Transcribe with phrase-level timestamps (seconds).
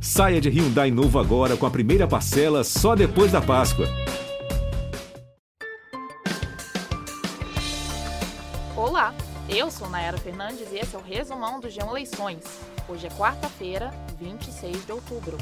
[0.00, 3.86] Saia de Hyundai novo agora com a primeira parcela só depois da Páscoa.
[8.76, 9.14] Olá,
[9.48, 12.44] eu sou Nayara Fernandes e esse é o resumão do G1 Eleições.
[12.88, 15.38] Hoje é quarta-feira, 26 de outubro.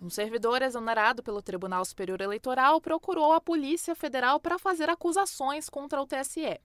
[0.00, 6.00] Um servidor exonerado pelo Tribunal Superior Eleitoral procurou a Polícia Federal para fazer acusações contra
[6.00, 6.60] o TSE.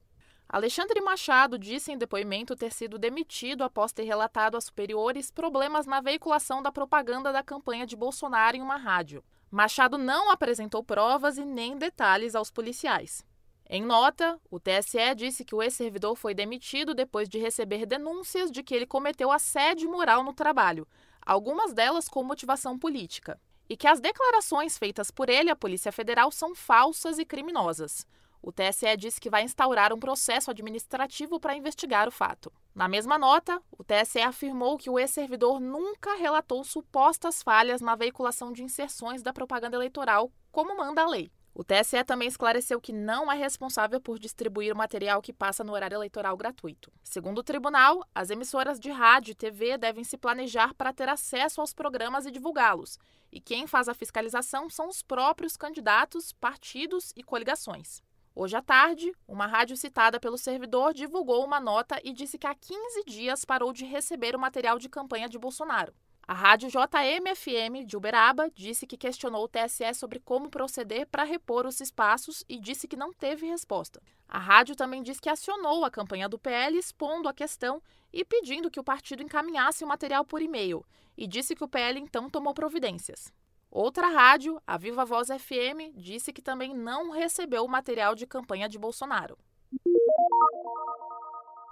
[0.47, 5.99] Alexandre Machado disse em depoimento ter sido demitido após ter relatado a superiores problemas na
[5.99, 9.23] veiculação da propaganda da campanha de Bolsonaro em uma rádio.
[9.49, 13.25] Machado não apresentou provas e nem detalhes aos policiais.
[13.67, 18.61] Em nota, o TSE disse que o ex-servidor foi demitido depois de receber denúncias de
[18.61, 20.87] que ele cometeu assédio moral no trabalho,
[21.25, 26.31] algumas delas com motivação política, e que as declarações feitas por ele à Polícia Federal
[26.31, 28.05] são falsas e criminosas.
[28.41, 32.51] O TSE disse que vai instaurar um processo administrativo para investigar o fato.
[32.75, 38.51] Na mesma nota, o TSE afirmou que o ex-servidor nunca relatou supostas falhas na veiculação
[38.51, 41.31] de inserções da propaganda eleitoral, como manda a lei.
[41.55, 45.73] O TSE também esclareceu que não é responsável por distribuir o material que passa no
[45.73, 46.91] horário eleitoral gratuito.
[47.03, 51.61] Segundo o tribunal, as emissoras de rádio e TV devem se planejar para ter acesso
[51.61, 52.97] aos programas e divulgá-los,
[53.31, 58.01] e quem faz a fiscalização são os próprios candidatos, partidos e coligações.
[58.35, 62.55] Hoje à tarde, uma rádio citada pelo servidor divulgou uma nota e disse que há
[62.55, 65.93] 15 dias parou de receber o material de campanha de Bolsonaro.
[66.25, 71.65] A rádio JMFM de Uberaba disse que questionou o TSE sobre como proceder para repor
[71.65, 74.01] os espaços e disse que não teve resposta.
[74.25, 78.71] A rádio também disse que acionou a campanha do PL expondo a questão e pedindo
[78.71, 80.85] que o partido encaminhasse o material por e-mail,
[81.17, 83.33] e disse que o PL então tomou providências.
[83.69, 88.69] Outra rádio, a Viva Voz FM, disse que também não recebeu o material de campanha
[88.69, 89.37] de Bolsonaro.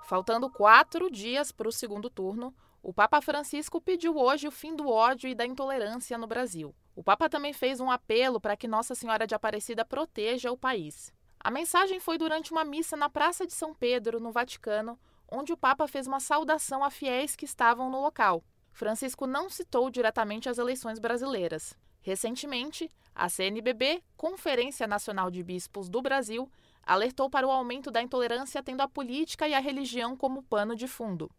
[0.04, 4.90] Faltando quatro dias para o segundo turno, o Papa Francisco pediu hoje o fim do
[4.90, 6.74] ódio e da intolerância no Brasil.
[6.96, 11.14] O Papa também fez um apelo para que Nossa Senhora de Aparecida proteja o país.
[11.40, 15.00] A mensagem foi durante uma missa na Praça de São Pedro, no Vaticano,
[15.32, 18.44] onde o Papa fez uma saudação a fiéis que estavam no local.
[18.74, 21.78] Francisco não citou diretamente as eleições brasileiras.
[22.02, 26.50] Recentemente, a CNBB, Conferência Nacional de Bispos do Brasil,
[26.84, 30.88] alertou para o aumento da intolerância tendo a política e a religião como pano de
[30.88, 31.30] fundo.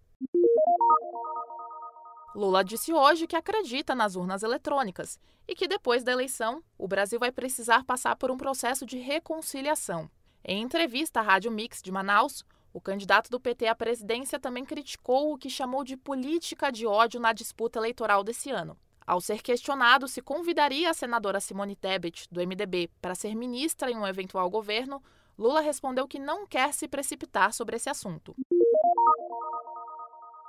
[2.35, 7.19] Lula disse hoje que acredita nas urnas eletrônicas e que depois da eleição, o Brasil
[7.19, 10.11] vai precisar passar por um processo de reconciliação.
[10.43, 12.43] Em entrevista à Rádio Mix de Manaus,
[12.73, 17.21] o candidato do PT à presidência também criticou o que chamou de política de ódio
[17.21, 18.79] na disputa eleitoral desse ano.
[19.07, 23.97] Ao ser questionado se convidaria a senadora Simone Tebet, do MDB, para ser ministra em
[23.97, 25.03] um eventual governo,
[25.39, 28.35] Lula respondeu que não quer se precipitar sobre esse assunto.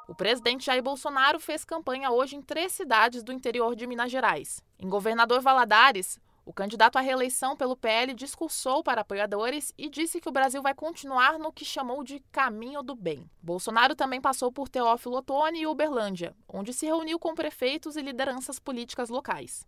[0.05, 4.61] O presidente Jair Bolsonaro fez campanha hoje em três cidades do interior de Minas Gerais.
[4.77, 10.27] Em Governador Valadares, o candidato à reeleição pelo PL discursou para apoiadores e disse que
[10.27, 13.29] o Brasil vai continuar no que chamou de caminho do bem.
[13.41, 18.59] Bolsonaro também passou por Teófilo Otoni e Uberlândia, onde se reuniu com prefeitos e lideranças
[18.59, 19.65] políticas locais.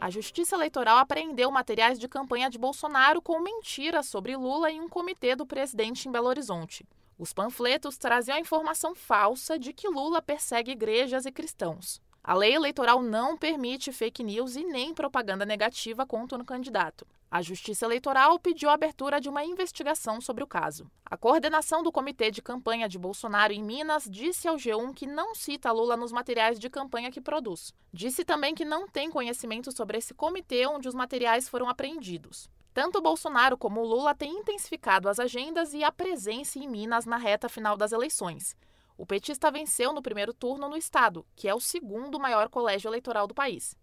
[0.00, 4.88] A Justiça Eleitoral apreendeu materiais de campanha de Bolsonaro com mentiras sobre Lula em um
[4.88, 6.86] comitê do presidente em Belo Horizonte.
[7.18, 12.00] Os panfletos traziam a informação falsa de que Lula persegue igrejas e cristãos.
[12.22, 17.04] A lei eleitoral não permite fake news e nem propaganda negativa contra um candidato.
[17.30, 20.90] A Justiça Eleitoral pediu a abertura de uma investigação sobre o caso.
[21.04, 25.34] A coordenação do comitê de campanha de Bolsonaro em Minas disse ao G1 que não
[25.34, 27.74] cita Lula nos materiais de campanha que produz.
[27.92, 32.48] Disse também que não tem conhecimento sobre esse comitê onde os materiais foram apreendidos.
[32.78, 37.48] Tanto Bolsonaro como Lula têm intensificado as agendas e a presença em Minas na reta
[37.48, 38.56] final das eleições.
[38.96, 43.26] O petista venceu no primeiro turno no estado, que é o segundo maior colégio eleitoral
[43.26, 43.74] do país.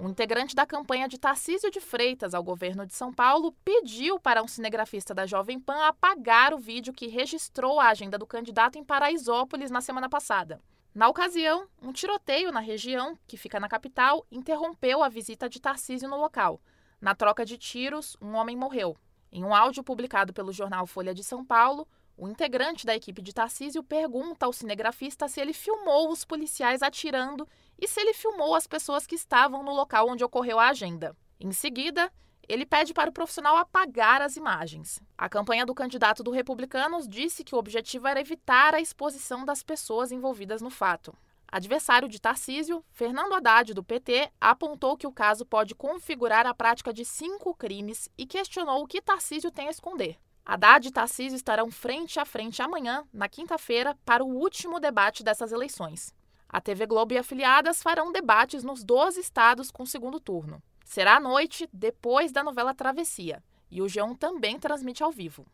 [0.00, 4.42] Um integrante da campanha de Tarcísio de Freitas ao governo de São Paulo pediu para
[4.42, 8.82] um cinegrafista da Jovem Pan apagar o vídeo que registrou a agenda do candidato em
[8.82, 10.60] Paraisópolis na semana passada.
[10.94, 16.08] Na ocasião, um tiroteio na região, que fica na capital, interrompeu a visita de Tarcísio
[16.08, 16.60] no local.
[17.00, 18.96] Na troca de tiros, um homem morreu.
[19.32, 23.34] Em um áudio publicado pelo jornal Folha de São Paulo, o integrante da equipe de
[23.34, 28.68] Tarcísio pergunta ao cinegrafista se ele filmou os policiais atirando e se ele filmou as
[28.68, 31.16] pessoas que estavam no local onde ocorreu a agenda.
[31.40, 32.12] Em seguida,
[32.48, 35.00] ele pede para o profissional apagar as imagens.
[35.16, 39.62] A campanha do candidato do Republicanos disse que o objetivo era evitar a exposição das
[39.62, 41.16] pessoas envolvidas no fato.
[41.46, 46.92] Adversário de Tarcísio, Fernando Haddad, do PT, apontou que o caso pode configurar a prática
[46.92, 50.18] de cinco crimes e questionou o que Tarcísio tem a esconder.
[50.44, 55.52] Haddad e Tarcísio estarão frente a frente amanhã, na quinta-feira, para o último debate dessas
[55.52, 56.12] eleições.
[56.48, 60.62] A TV Globo e afiliadas farão debates nos 12 estados com segundo turno.
[60.84, 65.46] Será à noite, depois da novela Travessia, e o G1 também transmite ao vivo.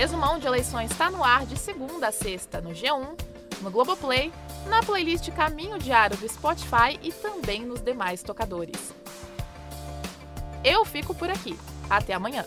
[0.00, 3.20] resumão de eleições está no ar de segunda a sexta no G1,
[3.60, 4.32] no Globoplay,
[4.66, 8.94] na playlist Caminho Diário do Spotify e também nos demais tocadores.
[10.64, 11.54] Eu fico por aqui.
[11.90, 12.46] Até amanhã.